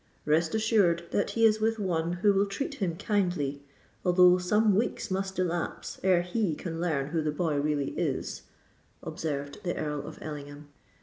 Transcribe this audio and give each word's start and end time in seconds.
"Rest 0.25 0.55
assured 0.55 1.03
that 1.11 1.29
he 1.37 1.45
is 1.45 1.59
with 1.61 1.77
one 1.77 2.13
who 2.23 2.33
will 2.33 2.47
treat 2.47 2.73
him 2.73 2.95
kindly, 2.97 3.61
although 4.03 4.39
some 4.39 4.73
weeks 4.73 5.11
must 5.11 5.37
elapse 5.37 5.99
ere 6.03 6.23
he 6.23 6.55
can 6.55 6.81
learn 6.81 7.09
who 7.09 7.21
the 7.21 7.29
boy 7.29 7.57
really 7.57 7.91
is," 7.91 8.41
observed 9.03 9.59
the 9.63 9.77
Earl 9.77 10.07
of 10.07 10.17
Ellingham. 10.19 10.69